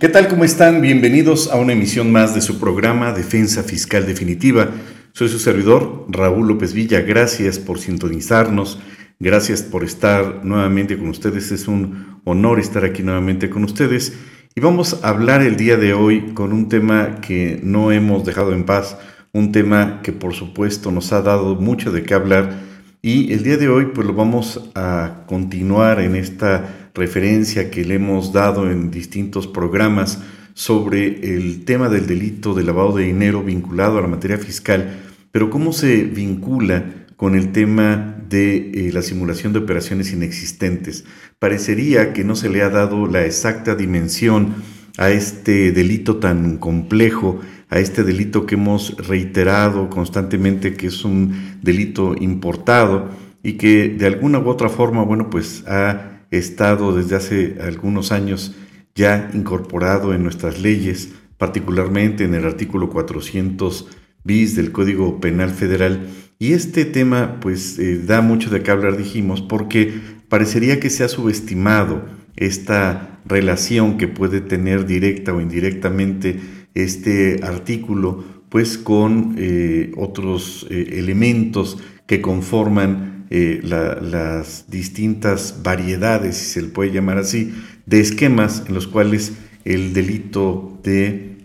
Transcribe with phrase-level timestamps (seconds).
[0.00, 0.28] ¿Qué tal?
[0.28, 0.80] ¿Cómo están?
[0.80, 4.70] Bienvenidos a una emisión más de su programa Defensa Fiscal Definitiva.
[5.12, 7.00] Soy su servidor, Raúl López Villa.
[7.00, 8.78] Gracias por sintonizarnos.
[9.18, 11.50] Gracias por estar nuevamente con ustedes.
[11.50, 14.12] Es un honor estar aquí nuevamente con ustedes.
[14.54, 18.52] Y vamos a hablar el día de hoy con un tema que no hemos dejado
[18.52, 18.96] en paz,
[19.32, 22.60] un tema que por supuesto nos ha dado mucho de qué hablar.
[23.02, 27.94] Y el día de hoy pues lo vamos a continuar en esta referencia que le
[27.94, 30.20] hemos dado en distintos programas
[30.54, 34.98] sobre el tema del delito de lavado de dinero vinculado a la materia fiscal,
[35.30, 41.04] pero cómo se vincula con el tema de eh, la simulación de operaciones inexistentes.
[41.38, 44.54] Parecería que no se le ha dado la exacta dimensión
[44.98, 51.58] a este delito tan complejo, a este delito que hemos reiterado constantemente que es un
[51.62, 53.10] delito importado
[53.42, 58.54] y que de alguna u otra forma, bueno, pues ha estado desde hace algunos años
[58.94, 63.86] ya incorporado en nuestras leyes, particularmente en el artículo 400
[64.24, 66.08] bis del Código Penal Federal.
[66.38, 69.94] Y este tema pues eh, da mucho de qué hablar, dijimos, porque
[70.28, 72.04] parecería que se ha subestimado
[72.36, 76.40] esta relación que puede tener directa o indirectamente
[76.74, 86.44] este artículo pues con eh, otros eh, elementos que conforman eh, las distintas variedades, si
[86.46, 87.52] se le puede llamar así,
[87.86, 89.32] de esquemas en los cuales
[89.64, 91.36] el delito de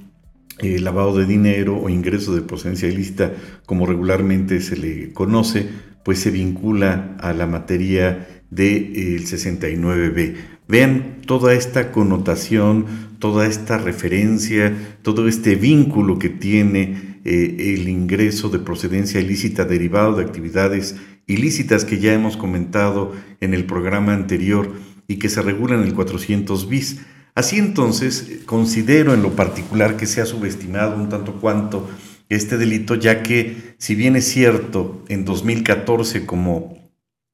[0.60, 3.34] eh, lavado de dinero o ingreso de procedencia ilícita,
[3.66, 5.68] como regularmente se le conoce,
[6.06, 10.36] pues se vincula a la materia del 69B.
[10.68, 12.86] Vean toda esta connotación,
[13.20, 20.16] toda esta referencia, todo este vínculo que tiene eh, el ingreso de procedencia ilícita derivado
[20.16, 20.96] de actividades
[21.28, 24.72] ilícitas que ya hemos comentado en el programa anterior
[25.08, 27.02] y que se regulan en el 400 bis.
[27.36, 31.90] Así entonces, considero en lo particular que se ha subestimado un tanto cuanto
[32.30, 36.78] este delito, ya que si bien es cierto, en 2014, como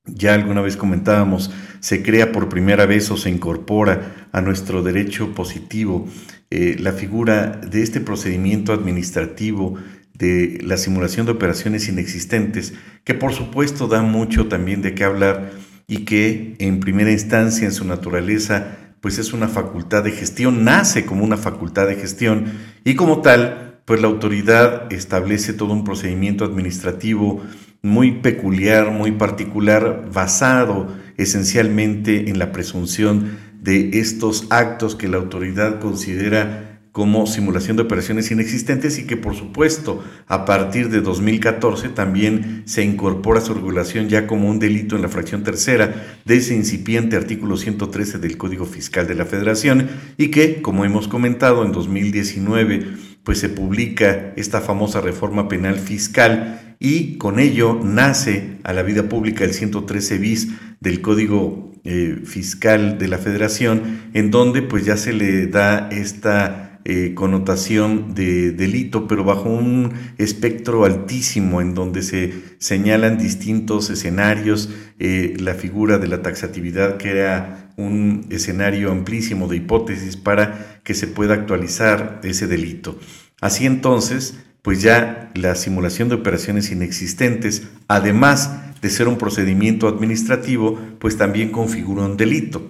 [0.06, 5.34] ya alguna vez comentábamos, se crea por primera vez o se incorpora a nuestro derecho
[5.34, 6.08] positivo
[6.50, 9.76] eh, la figura de este procedimiento administrativo
[10.20, 12.74] de la simulación de operaciones inexistentes,
[13.06, 15.52] que por supuesto da mucho también de qué hablar
[15.88, 21.06] y que en primera instancia en su naturaleza pues es una facultad de gestión, nace
[21.06, 22.46] como una facultad de gestión
[22.84, 27.42] y como tal pues la autoridad establece todo un procedimiento administrativo
[27.82, 35.80] muy peculiar, muy particular, basado esencialmente en la presunción de estos actos que la autoridad
[35.80, 36.69] considera
[37.00, 42.84] como simulación de operaciones inexistentes y que por supuesto a partir de 2014 también se
[42.84, 47.56] incorpora su regulación ya como un delito en la fracción tercera de ese incipiente artículo
[47.56, 52.88] 113 del Código Fiscal de la Federación y que, como hemos comentado, en 2019
[53.24, 59.04] pues se publica esta famosa reforma penal fiscal y con ello nace a la vida
[59.04, 60.50] pública el 113 bis
[60.82, 66.69] del Código eh, Fiscal de la Federación en donde pues ya se le da esta
[66.86, 74.70] eh, connotación de delito, pero bajo un espectro altísimo en donde se señalan distintos escenarios,
[74.98, 80.94] eh, la figura de la taxatividad que era un escenario amplísimo de hipótesis para que
[80.94, 82.98] se pueda actualizar ese delito.
[83.42, 88.52] Así entonces, pues ya la simulación de operaciones inexistentes, además
[88.82, 92.70] de ser un procedimiento administrativo, pues también configura un delito.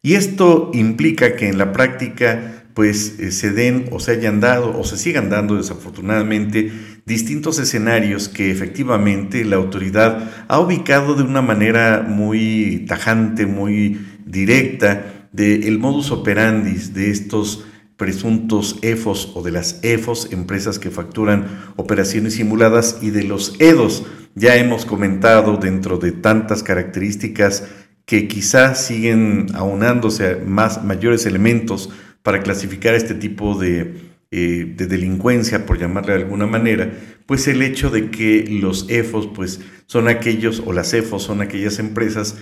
[0.00, 4.78] Y esto implica que en la práctica pues eh, se den o se hayan dado
[4.78, 6.70] o se sigan dando desafortunadamente
[7.06, 15.28] distintos escenarios que efectivamente la autoridad ha ubicado de una manera muy tajante, muy directa,
[15.32, 17.64] del el modus operandi de estos
[17.96, 24.04] presuntos EFOS o de las EFOS, empresas que facturan operaciones simuladas, y de los EDOS.
[24.36, 27.64] Ya hemos comentado dentro de tantas características
[28.04, 31.90] que quizás siguen aunándose más mayores elementos
[32.28, 33.94] para clasificar este tipo eh,
[34.30, 36.92] de, delincuencia, por llamarle de alguna manera,
[37.24, 41.78] pues el hecho de que los EFOS, pues son aquellos, o las EFOS son aquellas
[41.78, 42.36] empresas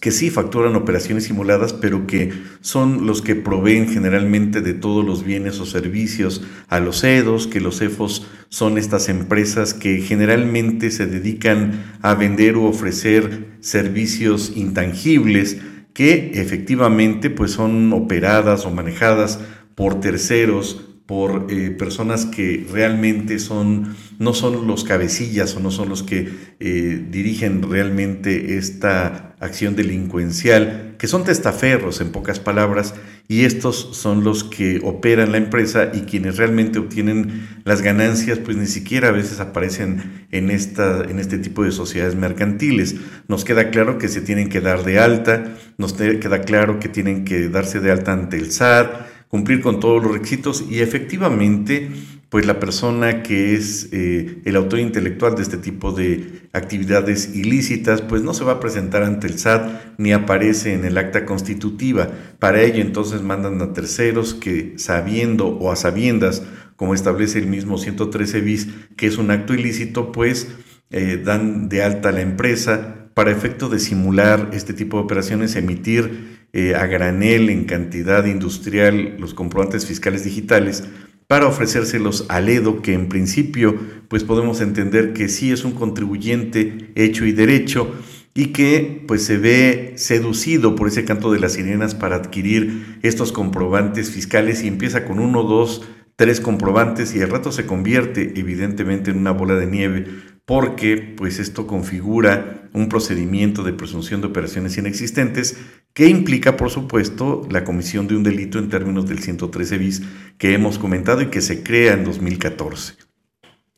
[0.00, 5.24] que sí facturan operaciones simuladas, pero que son los que proveen generalmente de todos los
[5.24, 11.06] bienes o servicios a los EDOS, que los EFOS son estas empresas que generalmente se
[11.06, 15.58] dedican a vender o ofrecer servicios intangibles,
[15.92, 19.40] que efectivamente pues son operadas o manejadas
[19.74, 25.88] por terceros por eh, personas que realmente son, no son los cabecillas o no son
[25.88, 26.28] los que
[26.60, 32.94] eh, dirigen realmente esta acción delincuencial, que son testaferros en pocas palabras,
[33.26, 38.56] y estos son los que operan la empresa y quienes realmente obtienen las ganancias, pues
[38.56, 42.96] ni siquiera a veces aparecen en, esta, en este tipo de sociedades mercantiles.
[43.26, 47.24] Nos queda claro que se tienen que dar de alta, nos queda claro que tienen
[47.24, 51.88] que darse de alta ante el SAT, cumplir con todos los requisitos y efectivamente,
[52.28, 58.02] pues la persona que es eh, el autor intelectual de este tipo de actividades ilícitas,
[58.02, 62.10] pues no se va a presentar ante el SAT ni aparece en el acta constitutiva.
[62.38, 66.42] Para ello entonces mandan a terceros que sabiendo o a sabiendas,
[66.76, 68.68] como establece el mismo 113 bis,
[68.98, 70.48] que es un acto ilícito, pues
[70.90, 75.56] eh, dan de alta a la empresa para efecto de simular este tipo de operaciones,
[75.56, 80.84] emitir eh, a granel en cantidad industrial los comprobantes fiscales digitales
[81.26, 83.74] para ofrecérselos al EDO, que en principio
[84.08, 87.90] pues podemos entender que sí es un contribuyente hecho y derecho
[88.34, 93.32] y que pues se ve seducido por ese canto de las sirenas para adquirir estos
[93.32, 99.10] comprobantes fiscales y empieza con uno, dos, tres comprobantes y al rato se convierte evidentemente
[99.10, 100.06] en una bola de nieve
[100.44, 105.56] porque pues esto configura un procedimiento de presunción de operaciones inexistentes
[105.92, 110.02] que implica, por supuesto, la comisión de un delito en términos del 113 bis
[110.38, 112.94] que hemos comentado y que se crea en 2014.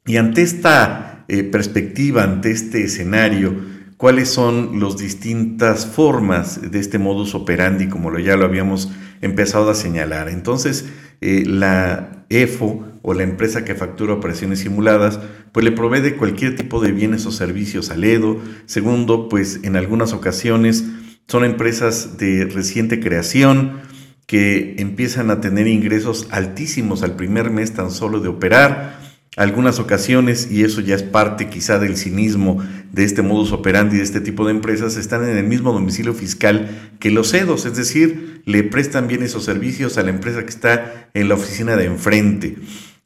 [0.07, 3.55] Y ante esta eh, perspectiva, ante este escenario,
[3.97, 8.91] ¿cuáles son las distintas formas de este modus operandi, como lo, ya lo habíamos
[9.25, 10.29] empezado a señalar?
[10.29, 10.87] Entonces,
[11.21, 15.21] eh, la EFO o la empresa que factura operaciones simuladas,
[15.53, 18.41] pues le provee de cualquier tipo de bienes o servicios al EDO.
[18.67, 20.85] Segundo, pues en algunas ocasiones
[21.29, 23.81] son empresas de reciente creación
[24.27, 29.04] que empiezan a tener ingresos altísimos al primer mes tan solo de operar.
[29.37, 34.05] Algunas ocasiones, y eso ya es parte quizá del cinismo de este modus operandi de
[34.05, 38.43] este tipo de empresas, están en el mismo domicilio fiscal que los EDOS, es decir,
[38.45, 42.57] le prestan bienes o servicios a la empresa que está en la oficina de enfrente.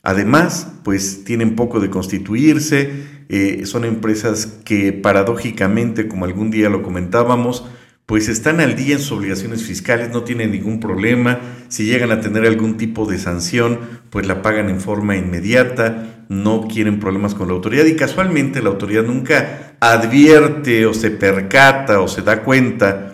[0.03, 2.91] Además, pues tienen poco de constituirse,
[3.31, 7.65] eh, son empresas que paradójicamente, como algún día lo comentábamos,
[8.09, 11.41] pues están al día en sus obligaciones fiscales, no tienen ningún problema.
[11.69, 16.69] Si llegan a tener algún tipo de sanción, pues la pagan en forma inmediata, no
[16.69, 22.09] quieren problemas con la autoridad y casualmente la autoridad nunca advierte o se percata o
[22.09, 23.13] se da cuenta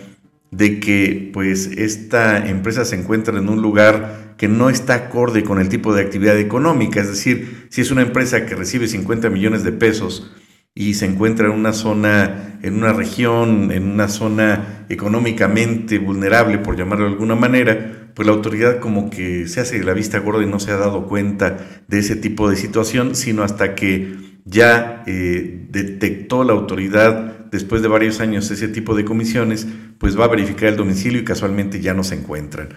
[0.52, 5.58] de que pues esta empresa se encuentra en un lugar que no está acorde con
[5.58, 9.64] el tipo de actividad económica, es decir, si es una empresa que recibe 50 millones
[9.64, 10.31] de pesos,
[10.75, 16.76] y se encuentra en una zona, en una región, en una zona económicamente vulnerable, por
[16.76, 20.47] llamarlo de alguna manera, pues la autoridad como que se hace la vista gorda y
[20.47, 25.67] no se ha dado cuenta de ese tipo de situación, sino hasta que ya eh,
[25.71, 29.67] detectó la autoridad después de varios años ese tipo de comisiones,
[29.99, 32.70] pues va a verificar el domicilio y casualmente ya no se encuentran.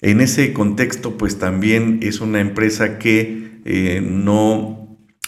[0.00, 4.81] En ese contexto, pues también es una empresa que eh, no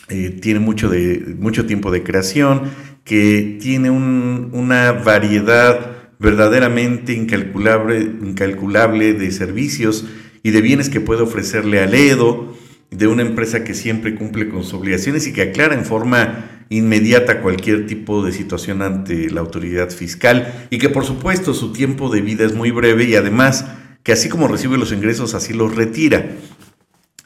[0.08, 2.62] eh, tiene mucho, de, mucho tiempo de creación,
[3.04, 10.06] que tiene una variedad verdaderamente incalculable, incalculable de servicios
[10.42, 12.56] y de bienes que puede ofrecerle al EDO,
[12.90, 17.40] de una empresa que siempre cumple con sus obligaciones y que aclara en forma inmediata
[17.40, 22.20] cualquier tipo de situación ante la autoridad fiscal y que por supuesto su tiempo de
[22.20, 23.66] vida es muy breve y además
[24.02, 26.36] que así como recibe los ingresos así los retira.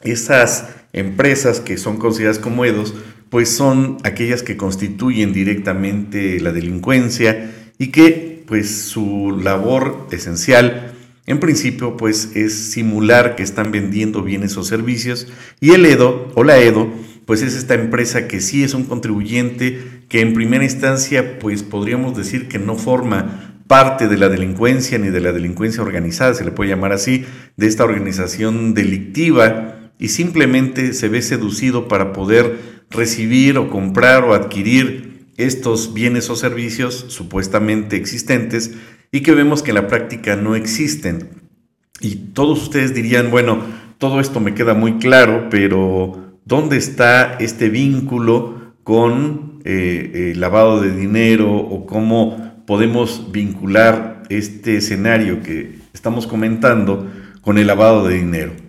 [0.01, 2.93] Esas empresas que son consideradas como EDOS,
[3.29, 10.93] pues son aquellas que constituyen directamente la delincuencia y que pues su labor esencial
[11.27, 15.27] en principio pues es simular que están vendiendo bienes o servicios.
[15.59, 16.91] Y el EDO o la EDO
[17.25, 19.79] pues es esta empresa que sí es un contribuyente
[20.09, 25.09] que en primera instancia pues podríamos decir que no forma parte de la delincuencia ni
[25.09, 27.25] de la delincuencia organizada, se le puede llamar así,
[27.55, 34.33] de esta organización delictiva y simplemente se ve seducido para poder recibir o comprar o
[34.33, 38.71] adquirir estos bienes o servicios supuestamente existentes
[39.11, 41.29] y que vemos que en la práctica no existen.
[41.99, 43.61] Y todos ustedes dirían, bueno,
[43.97, 50.79] todo esto me queda muy claro, pero ¿dónde está este vínculo con eh, el lavado
[50.79, 57.05] de dinero o cómo podemos vincular este escenario que estamos comentando
[57.41, 58.68] con el lavado de dinero?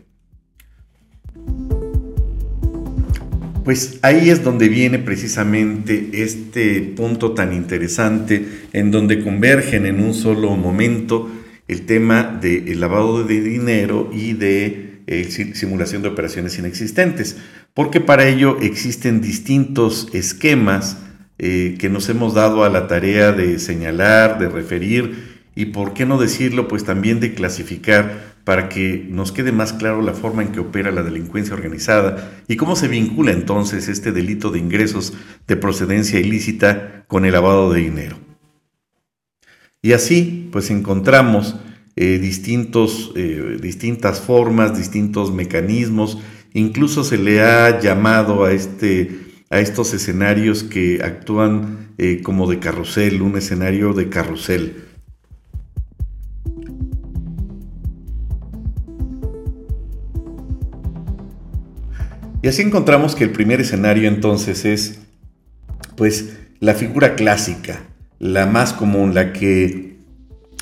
[3.65, 10.15] Pues ahí es donde viene precisamente este punto tan interesante en donde convergen en un
[10.15, 11.31] solo momento
[11.69, 15.03] el tema del lavado de dinero y de
[15.55, 17.37] simulación de operaciones inexistentes,
[17.75, 20.97] porque para ello existen distintos esquemas
[21.39, 26.19] que nos hemos dado a la tarea de señalar, de referir y, por qué no
[26.19, 30.61] decirlo, pues también de clasificar para que nos quede más claro la forma en que
[30.61, 35.13] opera la delincuencia organizada y cómo se vincula entonces este delito de ingresos
[35.47, 38.17] de procedencia ilícita con el lavado de dinero.
[39.83, 41.57] Y así, pues encontramos
[41.97, 46.19] eh, distintos, eh, distintas formas, distintos mecanismos,
[46.53, 52.59] incluso se le ha llamado a, este, a estos escenarios que actúan eh, como de
[52.59, 54.90] carrusel, un escenario de carrusel
[62.43, 65.01] Y así encontramos que el primer escenario entonces es
[65.97, 67.83] pues la figura clásica,
[68.19, 69.97] la más común, la que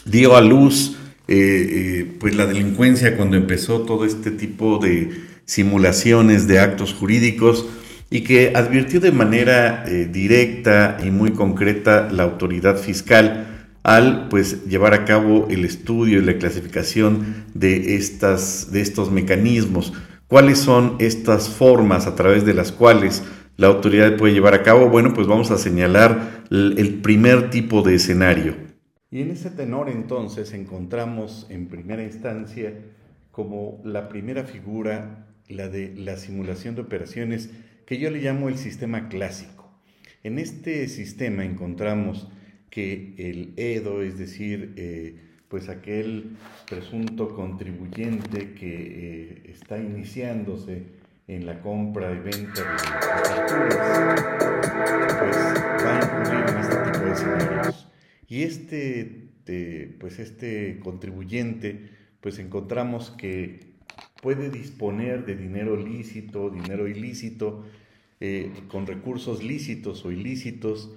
[0.04, 0.96] dio a luz
[1.28, 5.10] eh, eh, pues la delincuencia cuando empezó todo este tipo de
[5.44, 7.66] simulaciones de actos jurídicos
[8.10, 14.64] y que advirtió de manera eh, directa y muy concreta la autoridad fiscal al pues
[14.66, 19.92] llevar a cabo el estudio y la clasificación de, estas, de estos mecanismos
[20.28, 23.24] ¿Cuáles son estas formas a través de las cuales
[23.56, 24.90] la autoridad puede llevar a cabo?
[24.90, 28.54] Bueno, pues vamos a señalar el primer tipo de escenario.
[29.10, 32.74] Y en ese tenor entonces encontramos en primera instancia
[33.32, 37.48] como la primera figura la de la simulación de operaciones
[37.86, 39.72] que yo le llamo el sistema clásico.
[40.22, 42.28] En este sistema encontramos
[42.68, 46.36] que el EDO, es decir, eh, pues aquel
[46.68, 50.82] presunto contribuyente que eh, está iniciándose
[51.26, 54.24] en la compra y venta de facturas,
[55.18, 55.36] pues
[55.84, 57.88] va a incurrir en este tipo de escenarios.
[58.28, 59.28] Y este,
[59.98, 61.90] pues este contribuyente,
[62.20, 63.60] pues encontramos que
[64.22, 67.64] puede disponer de dinero lícito, dinero ilícito,
[68.20, 70.90] eh, con recursos lícitos o ilícitos,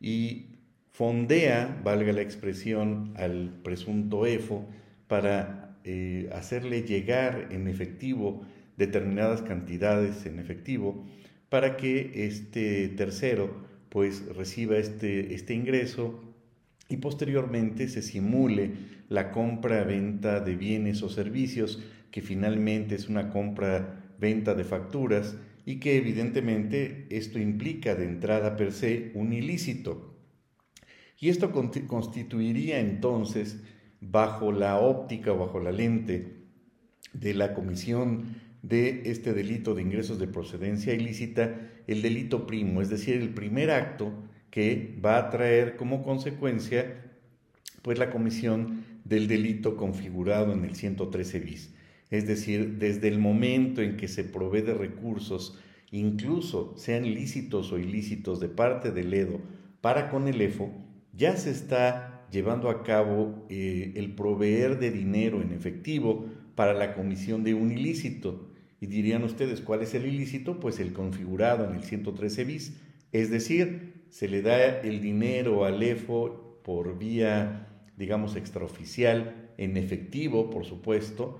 [0.00, 0.51] y
[0.92, 4.68] fondea, valga la expresión, al presunto EFO
[5.08, 8.42] para eh, hacerle llegar en efectivo
[8.76, 11.04] determinadas cantidades en efectivo
[11.48, 16.22] para que este tercero pues reciba este, este ingreso
[16.88, 18.70] y posteriormente se simule
[19.08, 25.96] la compra-venta de bienes o servicios que finalmente es una compra-venta de facturas y que
[25.96, 30.11] evidentemente esto implica de entrada per se un ilícito
[31.22, 33.62] y esto constituiría entonces,
[34.00, 36.32] bajo la óptica, bajo la lente
[37.12, 38.24] de la comisión
[38.62, 43.70] de este delito de ingresos de procedencia ilícita, el delito primo, es decir, el primer
[43.70, 44.12] acto
[44.50, 47.04] que va a traer como consecuencia
[47.82, 51.72] pues la comisión del delito configurado en el 113 bis.
[52.10, 55.56] Es decir, desde el momento en que se provee de recursos,
[55.92, 59.40] incluso sean lícitos o ilícitos de parte del EDO
[59.80, 65.42] para con el EFO, ya se está llevando a cabo eh, el proveer de dinero
[65.42, 68.48] en efectivo para la comisión de un ilícito.
[68.80, 70.58] Y dirían ustedes, ¿cuál es el ilícito?
[70.58, 72.76] Pues el configurado en el 113 bis,
[73.12, 80.50] es decir, se le da el dinero al EFO por vía, digamos, extraoficial, en efectivo,
[80.50, 81.38] por supuesto,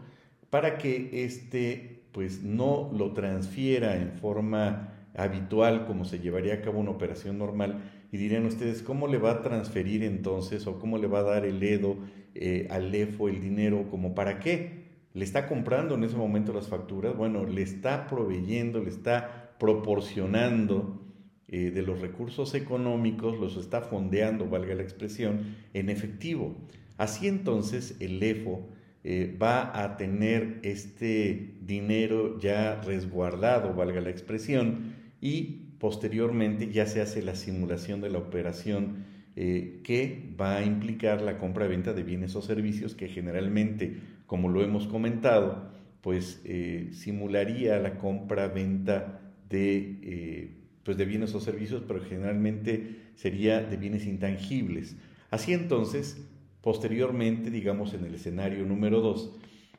[0.51, 6.79] para que éste pues no lo transfiera en forma habitual como se llevaría a cabo
[6.79, 11.07] una operación normal, y dirían ustedes, ¿cómo le va a transferir entonces o cómo le
[11.07, 11.97] va a dar el EDO
[12.35, 13.89] eh, al EFO el dinero?
[13.91, 14.83] ¿Como para qué?
[15.15, 17.17] ¿Le está comprando en ese momento las facturas?
[17.17, 21.03] Bueno, le está proveyendo, le está proporcionando
[21.49, 26.55] eh, de los recursos económicos, los está fondeando, valga la expresión, en efectivo.
[26.99, 28.69] Así entonces el EFO
[29.05, 37.01] eh, va a tener este dinero ya resguardado, valga la expresión, y Posteriormente ya se
[37.01, 38.99] hace la simulación de la operación
[39.35, 43.97] eh, que va a implicar la compra-venta de bienes o servicios que generalmente,
[44.27, 50.51] como lo hemos comentado, pues eh, simularía la compra-venta de, eh,
[50.85, 54.95] pues de bienes o servicios, pero generalmente sería de bienes intangibles.
[55.31, 56.25] Así entonces,
[56.61, 59.37] posteriormente, digamos en el escenario número 2,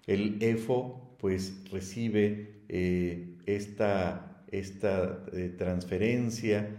[0.08, 2.56] el EFO pues recibe
[3.46, 6.70] esta esta eh, transferencia,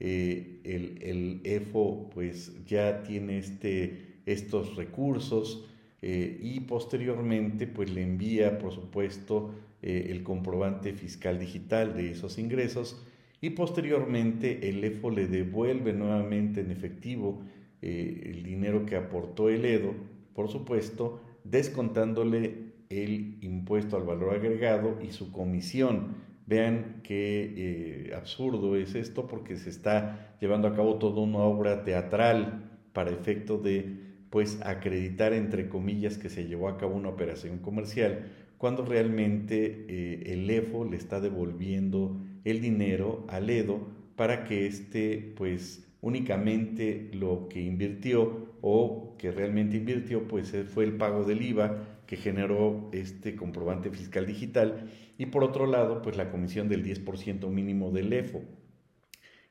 [0.00, 5.68] eh, el, EFO pues ya tiene este, estos recursos
[6.02, 13.04] eh, y posteriormente pues le envía por supuesto el comprobante fiscal digital de esos ingresos
[13.42, 17.42] y posteriormente el EFO le devuelve nuevamente en efectivo
[17.82, 19.94] el dinero que aportó el EDO,
[20.32, 26.14] por supuesto, descontándole el impuesto al valor agregado y su comisión.
[26.46, 31.84] Vean qué eh, absurdo es esto porque se está llevando a cabo toda una obra
[31.84, 37.58] teatral para efecto de pues acreditar entre comillas que se llevó a cabo una operación
[37.58, 44.66] comercial cuando realmente eh, el EFO le está devolviendo el dinero al EDO para que
[44.66, 51.40] éste pues únicamente lo que invirtió o que realmente invirtió pues fue el pago del
[51.40, 56.84] IVA que generó este comprobante fiscal digital y por otro lado pues la comisión del
[56.84, 58.42] 10% mínimo del EFO.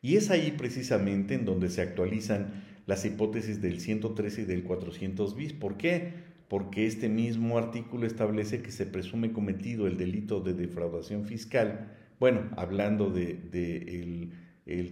[0.03, 5.35] Y es ahí precisamente en donde se actualizan las hipótesis del 113 y del 400
[5.35, 5.53] bis.
[5.53, 6.13] ¿Por qué?
[6.49, 11.93] Porque este mismo artículo establece que se presume cometido el delito de defraudación fiscal.
[12.19, 14.33] Bueno, hablando de, el,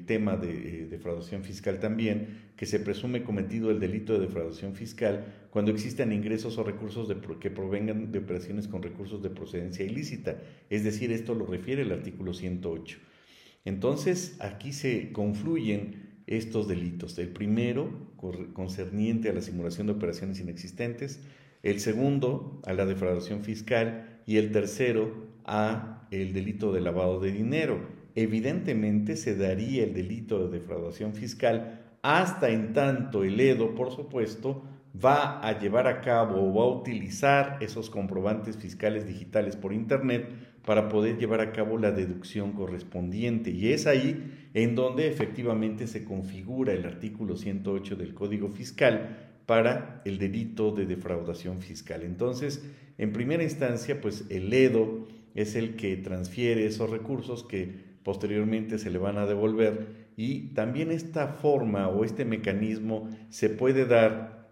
[0.06, 5.48] tema de eh, defraudación fiscal también, que se presume cometido el delito de defraudación fiscal
[5.50, 10.38] cuando existan ingresos o recursos que provengan de operaciones con recursos de procedencia ilícita.
[10.70, 12.98] Es decir, esto lo refiere el artículo 108.
[13.64, 17.18] Entonces, aquí se confluyen estos delitos.
[17.18, 18.12] El primero,
[18.54, 21.22] concerniente a la simulación de operaciones inexistentes,
[21.64, 27.32] el segundo, a la defraudación fiscal y el tercero, a el delito de lavado de
[27.32, 28.01] dinero.
[28.16, 34.64] Evidentemente se daría el delito de defraudación fiscal hasta en tanto el EDO, por supuesto,
[34.94, 40.30] va a llevar a cabo o va a utilizar esos comprobantes fiscales digitales por Internet
[40.66, 43.52] para poder llevar a cabo la deducción correspondiente.
[43.52, 50.02] Y es ahí en donde efectivamente se configura el artículo 108 del Código Fiscal para
[50.06, 52.04] el delito de defraudación fiscal.
[52.04, 52.64] Entonces,
[52.98, 58.90] en primera instancia, pues el EDO es el que transfiere esos recursos que posteriormente se
[58.90, 64.50] le van a devolver y también esta forma o este mecanismo se puede dar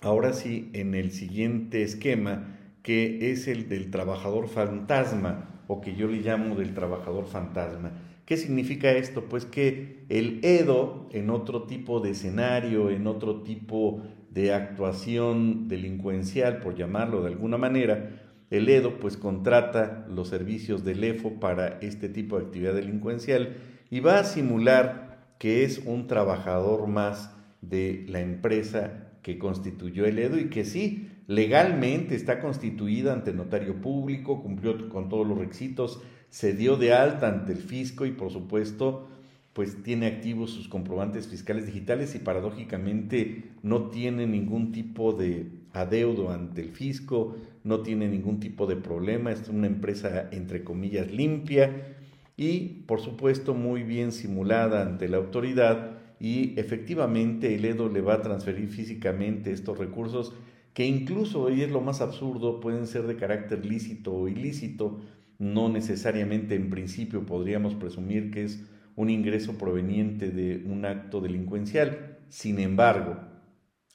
[0.00, 6.06] ahora sí en el siguiente esquema que es el del trabajador fantasma o que yo
[6.06, 7.92] le llamo del trabajador fantasma.
[8.26, 9.24] ¿Qué significa esto?
[9.24, 16.58] Pues que el EDO en otro tipo de escenario, en otro tipo de actuación delincuencial,
[16.58, 22.08] por llamarlo de alguna manera, el EDO pues contrata los servicios del EFO para este
[22.08, 23.56] tipo de actividad delincuencial
[23.90, 30.18] y va a simular que es un trabajador más de la empresa que constituyó el
[30.18, 36.02] EDO y que sí, legalmente está constituida ante notario público, cumplió con todos los requisitos,
[36.28, 39.08] se dio de alta ante el fisco y por supuesto
[39.54, 46.30] pues tiene activos sus comprobantes fiscales digitales y paradójicamente no tiene ningún tipo de adeudo
[46.30, 51.96] ante el fisco, no tiene ningún tipo de problema, es una empresa entre comillas limpia
[52.36, 58.14] y por supuesto muy bien simulada ante la autoridad y efectivamente el EDO le va
[58.14, 60.32] a transferir físicamente estos recursos
[60.72, 64.98] que incluso, y es lo más absurdo, pueden ser de carácter lícito o ilícito,
[65.38, 68.64] no necesariamente en principio podríamos presumir que es
[68.96, 72.18] un ingreso proveniente de un acto delincuencial.
[72.28, 73.18] Sin embargo,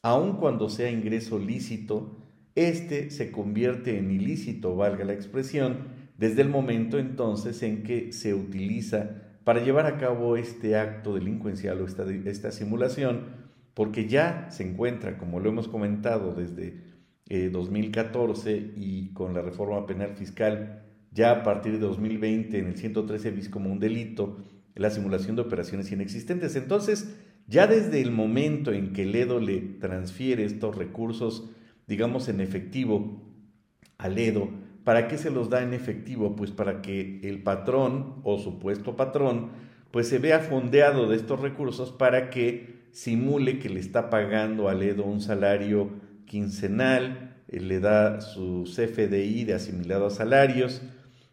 [0.02, 2.18] aun cuando sea ingreso lícito,
[2.56, 8.34] este se convierte en ilícito, valga la expresión, desde el momento entonces en que se
[8.34, 14.68] utiliza para llevar a cabo este acto delincuencial o esta, esta simulación porque ya se
[14.68, 16.82] encuentra, como lo hemos comentado desde
[17.30, 22.76] 2014 eh, y con la reforma penal fiscal, ya a partir de 2020 en el
[22.76, 24.38] 113 bis como un delito,
[24.76, 26.58] la simulación de operaciones inexistentes.
[26.58, 27.16] Entonces,
[27.50, 31.50] ya desde el momento en que el EDO le transfiere estos recursos,
[31.88, 33.24] digamos en efectivo,
[33.98, 34.52] al EDO,
[34.84, 36.36] ¿para qué se los da en efectivo?
[36.36, 39.50] Pues para que el patrón o supuesto patrón,
[39.90, 44.84] pues se vea fondeado de estos recursos para que simule que le está pagando al
[44.84, 45.90] EDO un salario
[46.26, 50.84] quincenal, eh, le da su CFDI de asimilado a salarios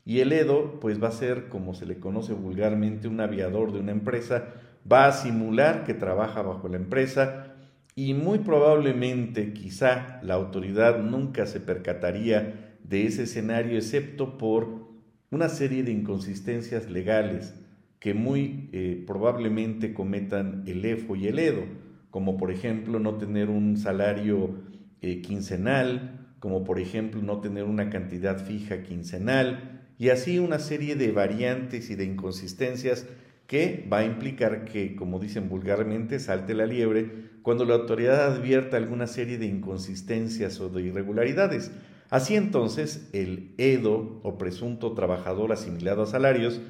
[0.07, 3.81] y el EDO pues va a ser como se le conoce vulgarmente un aviador de
[3.81, 4.45] una empresa,
[4.91, 7.55] va a simular que trabaja bajo la empresa
[7.95, 14.87] y muy probablemente quizá la autoridad nunca se percataría de ese escenario excepto por
[15.31, 17.55] una serie de inconsistencias legales
[17.99, 21.65] que muy eh, probablemente cometan el EFO y el EDO,
[22.11, 24.55] como por ejemplo no tener un salario
[25.01, 30.95] eh, quincenal, como por ejemplo no tener una cantidad fija quincenal, y así una serie
[30.95, 33.07] de variantes y de inconsistencias
[33.47, 37.11] que va a implicar que, como dicen vulgarmente, salte la liebre
[37.43, 41.71] cuando la autoridad advierta alguna serie de inconsistencias o de irregularidades.
[42.11, 46.61] Así entonces, el EDO o presunto trabajador asimilado a salarios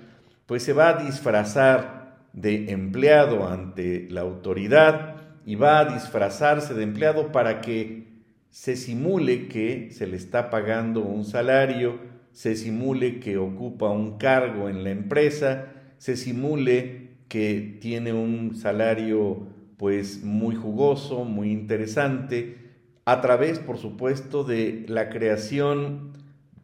[0.47, 6.85] pues se va a disfrazar de empleado ante la autoridad y va a disfrazarse de
[6.85, 8.07] empleado para que
[8.51, 11.99] se simule que se le está pagando un salario,
[12.33, 19.46] se simule que ocupa un cargo en la empresa, se simule que tiene un salario
[19.76, 22.56] pues muy jugoso, muy interesante,
[23.04, 26.12] a través, por supuesto, de la creación,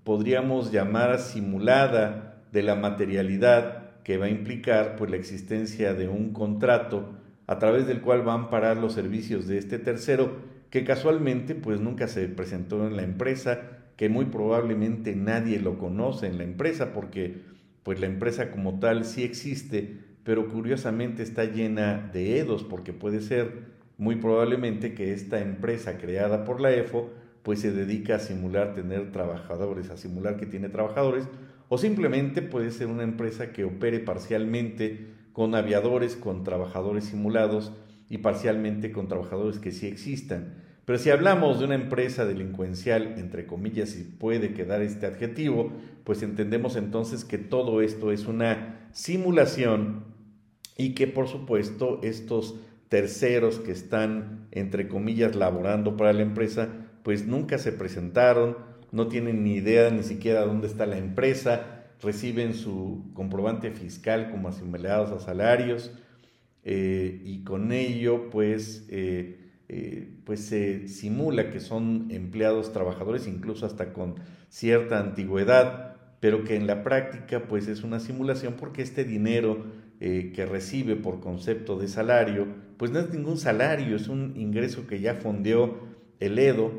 [0.02, 6.32] podríamos llamar simulada, de la materialidad que va a implicar pues la existencia de un
[6.32, 7.08] contrato
[7.46, 10.36] a través del cual van a parar los servicios de este tercero
[10.70, 13.60] que casualmente pues nunca se presentó en la empresa,
[13.96, 17.42] que muy probablemente nadie lo conoce en la empresa porque
[17.82, 23.20] pues la empresa como tal sí existe, pero curiosamente está llena de edos porque puede
[23.20, 27.10] ser muy probablemente que esta empresa creada por la EFO
[27.42, 31.24] pues se dedica a simular tener trabajadores, a simular que tiene trabajadores,
[31.68, 37.72] o simplemente puede ser una empresa que opere parcialmente con aviadores, con trabajadores simulados
[38.08, 40.54] y parcialmente con trabajadores que sí existan.
[40.84, 45.72] Pero si hablamos de una empresa delincuencial, entre comillas, si puede quedar este adjetivo,
[46.04, 50.04] pues entendemos entonces que todo esto es una simulación
[50.76, 52.56] y que por supuesto estos
[52.88, 56.68] terceros que están, entre comillas, laborando para la empresa,
[57.02, 58.56] pues nunca se presentaron,
[58.90, 64.48] no tienen ni idea ni siquiera dónde está la empresa, reciben su comprobante fiscal como
[64.48, 65.92] asimilados a salarios
[66.64, 69.41] eh, y con ello pues, eh,
[69.72, 74.16] eh, pues se simula que son empleados trabajadores incluso hasta con
[74.48, 80.46] cierta antigüedad, pero que en la práctica pues es una simulación porque este dinero que
[80.46, 82.48] recibe por concepto de salario
[82.82, 85.78] pues no es ningún salario, es un ingreso que ya fondeó
[86.18, 86.72] el Edo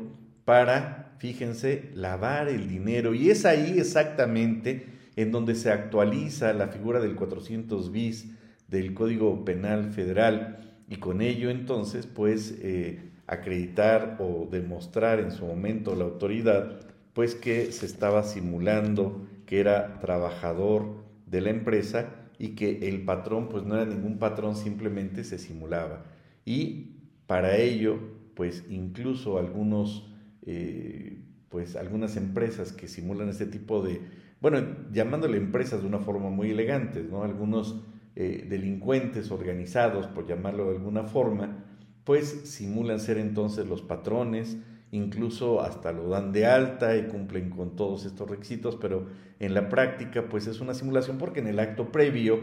[0.44, 3.14] para, fíjense, lavar el dinero.
[3.14, 8.26] Y es ahí exactamente en donde se actualiza la figura del 400 bis
[8.68, 15.46] del Código Penal Federal y con ello entonces pues eh, acreditar o demostrar en su
[15.46, 16.80] momento la autoridad
[17.14, 23.48] pues que se estaba simulando que era trabajador de la empresa y que el patrón
[23.48, 26.04] pues no era ningún patrón, simplemente se simulaba.
[26.44, 27.98] Y para ello,
[28.34, 30.10] pues incluso algunos,
[30.42, 31.18] eh,
[31.48, 34.00] pues algunas empresas que simulan este tipo de,
[34.40, 34.58] bueno,
[34.92, 37.22] llamándole empresas de una forma muy elegante, ¿no?
[37.22, 37.82] Algunos
[38.16, 41.64] eh, delincuentes organizados, por llamarlo de alguna forma,
[42.04, 44.56] pues simulan ser entonces los patrones,
[44.92, 49.08] incluso hasta lo dan de alta y cumplen con todos estos requisitos, pero
[49.40, 52.38] en la práctica pues es una simulación porque en el acto previo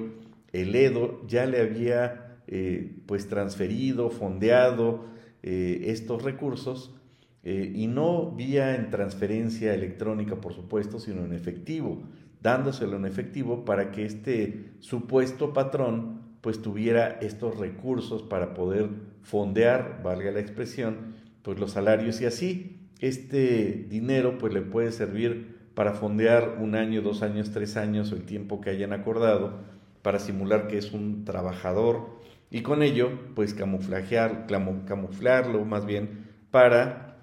[0.52, 5.06] el EDO ya le había eh, pues transferido, fondeado
[5.42, 6.96] eh, estos recursos
[7.44, 12.04] y no vía en transferencia electrónica por supuesto, sino en efectivo,
[12.42, 18.90] dándoselo en efectivo para que este supuesto patrón pues tuviera estos recursos para poder
[19.22, 22.20] fondear, valga la expresión, pues los salarios.
[22.20, 27.78] Y así este dinero pues le puede servir para fondear un año, dos años, tres
[27.78, 29.60] años o el tiempo que hayan acordado
[30.02, 32.20] para simular que es un trabajador.
[32.50, 37.18] Y con ello pues camuflajear, camuflarlo más bien para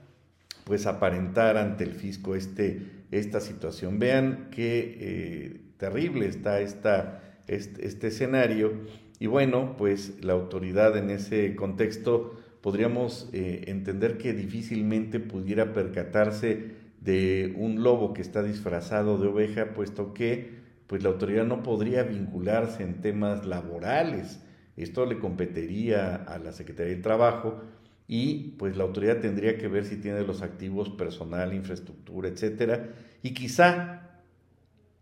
[0.64, 3.98] pues aparentar ante el fisco este, esta situación.
[3.98, 8.72] Vean qué eh, terrible está esta, este, escenario
[9.18, 16.76] y bueno pues la autoridad en ese contexto podríamos eh, entender que difícilmente pudiera percatarse
[17.00, 22.02] de un lobo que está disfrazado de oveja, puesto que pues la autoridad no podría
[22.02, 24.40] vincularse en temas laborales.
[24.76, 27.60] Esto le competiría a la Secretaría de Trabajo
[28.08, 32.88] y pues la autoridad tendría que ver si tiene los activos personal, infraestructura, etcétera,
[33.22, 34.22] y quizá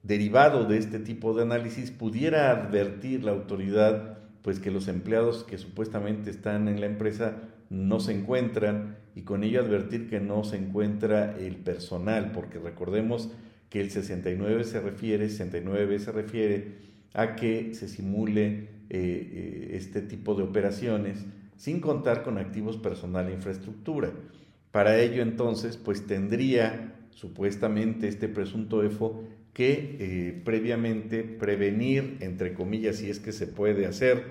[0.03, 5.59] derivado de este tipo de análisis pudiera advertir la autoridad pues que los empleados que
[5.59, 7.37] supuestamente están en la empresa
[7.71, 13.31] no se encuentran y con ello advertir que no se encuentra el personal, porque recordemos
[13.71, 16.75] que el 69 se refiere, 69 se refiere
[17.14, 21.25] a que se simule eh, eh, este tipo de operaciones
[21.57, 24.12] sin contar con activos personal e infraestructura.
[24.71, 32.97] Para ello entonces, pues tendría supuestamente este presunto EFO que eh, previamente prevenir, entre comillas,
[32.97, 34.25] si es que se puede hacer,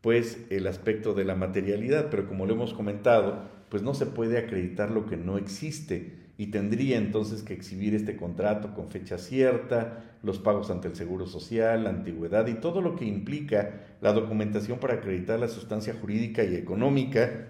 [0.00, 4.36] pues el aspecto de la materialidad, pero como lo hemos comentado, pues no se puede
[4.36, 10.16] acreditar lo que no existe y tendría entonces que exhibir este contrato con fecha cierta,
[10.22, 14.78] los pagos ante el Seguro Social, la antigüedad y todo lo que implica la documentación
[14.78, 17.46] para acreditar la sustancia jurídica y económica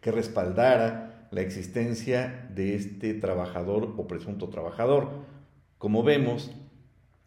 [0.00, 5.10] que respaldara la existencia de este trabajador o presunto trabajador.
[5.78, 6.50] Como vemos,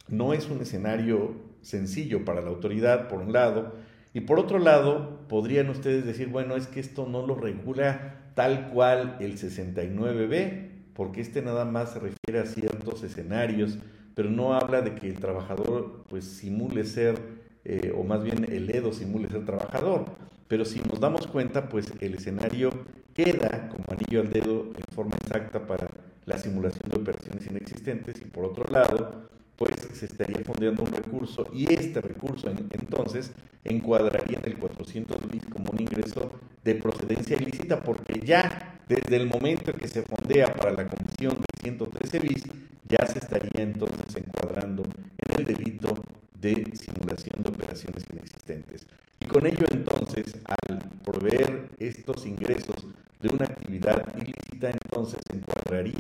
[0.08, 3.74] no es un escenario sencillo para la autoridad, por un lado,
[4.16, 8.70] Y por otro lado, podrían ustedes decir, bueno, es que esto no lo regula tal
[8.70, 13.78] cual el 69B, porque este nada más se refiere a ciertos escenarios,
[14.16, 17.20] pero no habla de que el trabajador pues simule ser,
[17.66, 20.06] eh, o más bien el EDO simule ser trabajador.
[20.48, 22.70] Pero si nos damos cuenta, pues el escenario
[23.14, 25.90] queda como anillo al dedo en forma exacta para
[26.26, 31.48] la simulación de operaciones inexistentes y por otro lado, pues se estaría fondeando un recurso
[31.54, 33.32] y este recurso entonces
[33.64, 36.32] encuadraría en el 400 bis como un ingreso
[36.64, 41.36] de procedencia ilícita porque ya desde el momento en que se fondea para la comisión
[41.36, 42.44] de 113 bis
[42.88, 44.84] ya se estaría entonces encuadrando
[45.18, 45.96] en el delito
[46.40, 48.86] de simulación de operaciones inexistentes.
[49.20, 52.86] Y con ello entonces, al proveer estos ingresos
[53.22, 56.00] de una actividad ilícita, entonces se encuadraría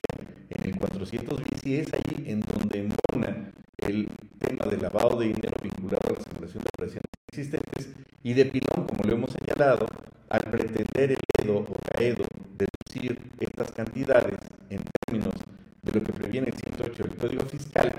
[0.49, 4.07] en el 400 bis y es ahí en donde embona el
[4.39, 7.89] tema del lavado de dinero vinculado a la simulación de operaciones existentes
[8.23, 9.85] y de pilón, como lo hemos señalado,
[10.29, 12.25] al pretender el EDO o CAEDO
[12.57, 14.37] deducir estas cantidades
[14.69, 15.33] en términos
[15.81, 17.93] de lo que previene el 108 del Código Fiscal,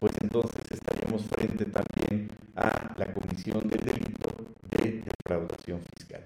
[0.00, 4.34] pues entonces estaríamos frente también a la comisión del delito
[4.70, 6.24] de defraudación fiscal.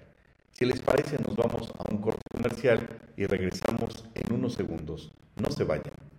[0.51, 2.87] Si les parece, nos vamos a un corte comercial
[3.17, 5.11] y regresamos en unos segundos.
[5.35, 6.12] No se vayan.